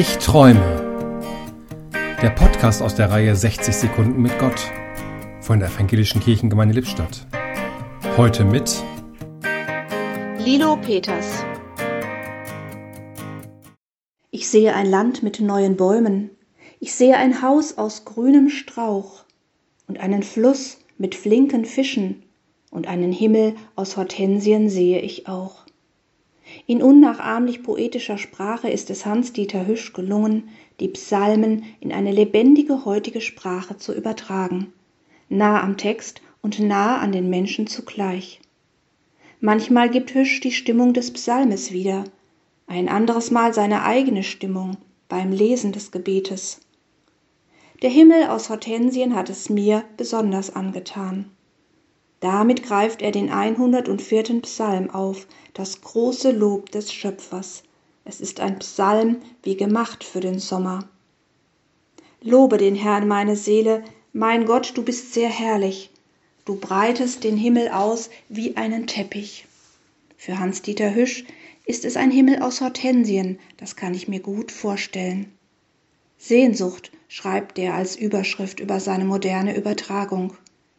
Ich 0.00 0.18
träume. 0.18 1.90
Der 2.22 2.30
Podcast 2.30 2.82
aus 2.82 2.94
der 2.94 3.10
Reihe 3.10 3.34
60 3.34 3.74
Sekunden 3.74 4.22
mit 4.22 4.38
Gott 4.38 4.70
von 5.40 5.58
der 5.58 5.70
Evangelischen 5.70 6.20
Kirchengemeinde 6.20 6.76
Lippstadt. 6.76 7.26
Heute 8.16 8.44
mit 8.44 8.80
Lilo 10.38 10.76
Peters. 10.76 11.44
Ich 14.30 14.48
sehe 14.48 14.72
ein 14.72 14.86
Land 14.86 15.24
mit 15.24 15.40
neuen 15.40 15.76
Bäumen. 15.76 16.30
Ich 16.78 16.94
sehe 16.94 17.16
ein 17.16 17.42
Haus 17.42 17.76
aus 17.76 18.04
grünem 18.04 18.50
Strauch 18.50 19.24
und 19.88 19.98
einen 19.98 20.22
Fluss 20.22 20.78
mit 20.96 21.16
flinken 21.16 21.64
Fischen 21.64 22.22
und 22.70 22.86
einen 22.86 23.10
Himmel 23.10 23.56
aus 23.74 23.96
Hortensien 23.96 24.70
sehe 24.70 25.00
ich 25.00 25.26
auch. 25.26 25.64
In 26.66 26.82
unnachahmlich 26.82 27.62
poetischer 27.62 28.18
Sprache 28.18 28.68
ist 28.68 28.90
es 28.90 29.06
Hans-Dieter 29.06 29.66
Hüsch 29.66 29.92
gelungen, 29.92 30.48
die 30.80 30.88
Psalmen 30.88 31.64
in 31.80 31.92
eine 31.92 32.12
lebendige 32.12 32.84
heutige 32.84 33.20
Sprache 33.20 33.76
zu 33.76 33.94
übertragen, 33.94 34.72
nah 35.28 35.62
am 35.62 35.76
Text 35.76 36.20
und 36.42 36.60
nah 36.60 36.98
an 36.98 37.12
den 37.12 37.28
Menschen 37.30 37.66
zugleich. 37.66 38.40
Manchmal 39.40 39.88
gibt 39.88 40.14
Hüsch 40.14 40.40
die 40.40 40.52
Stimmung 40.52 40.94
des 40.94 41.12
Psalmes 41.12 41.72
wieder, 41.72 42.04
ein 42.66 42.88
anderes 42.88 43.30
Mal 43.30 43.54
seine 43.54 43.84
eigene 43.84 44.22
Stimmung 44.22 44.76
beim 45.08 45.32
Lesen 45.32 45.72
des 45.72 45.90
Gebetes. 45.90 46.60
Der 47.82 47.90
Himmel 47.90 48.24
aus 48.24 48.50
Hortensien 48.50 49.14
hat 49.14 49.30
es 49.30 49.48
mir 49.48 49.84
besonders 49.96 50.54
angetan. 50.54 51.30
Damit 52.20 52.64
greift 52.64 53.00
er 53.00 53.12
den 53.12 53.30
104. 53.30 54.42
Psalm 54.42 54.90
auf, 54.90 55.26
das 55.54 55.80
große 55.80 56.32
Lob 56.32 56.70
des 56.72 56.92
Schöpfers. 56.92 57.62
Es 58.04 58.20
ist 58.20 58.40
ein 58.40 58.58
Psalm 58.58 59.18
wie 59.42 59.56
gemacht 59.56 60.02
für 60.02 60.20
den 60.20 60.38
Sommer. 60.38 60.88
Lobe 62.20 62.58
den 62.58 62.74
Herrn 62.74 63.06
meine 63.06 63.36
Seele, 63.36 63.84
mein 64.12 64.46
Gott, 64.46 64.72
du 64.74 64.82
bist 64.82 65.14
sehr 65.14 65.28
herrlich. 65.28 65.90
Du 66.44 66.56
breitest 66.56 67.22
den 67.22 67.36
Himmel 67.36 67.68
aus 67.68 68.10
wie 68.28 68.56
einen 68.56 68.86
Teppich. 68.86 69.46
Für 70.16 70.40
Hans-Dieter 70.40 70.94
Hüsch 70.94 71.24
ist 71.66 71.84
es 71.84 71.96
ein 71.96 72.10
Himmel 72.10 72.42
aus 72.42 72.60
Hortensien, 72.60 73.38
das 73.58 73.76
kann 73.76 73.94
ich 73.94 74.08
mir 74.08 74.20
gut 74.20 74.50
vorstellen. 74.50 75.32
Sehnsucht 76.16 76.90
schreibt 77.06 77.58
er 77.58 77.74
als 77.74 77.94
Überschrift 77.94 78.58
über 78.58 78.80
seine 78.80 79.04
moderne 79.04 79.56
Übertragung, 79.56 80.36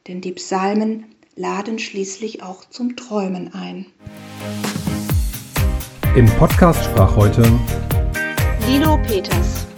denn 0.08 0.19
die 0.19 0.33
Psalmen 0.33 1.05
laden 1.40 1.80
schließlich 1.80 2.44
auch 2.44 2.66
zum 2.70 2.98
Träumen 2.98 3.54
ein. 3.54 3.86
Im 6.16 6.26
Podcast 6.38 6.84
sprach 6.84 7.16
heute 7.16 7.44
Lilo 8.68 8.98
Peters. 9.08 9.69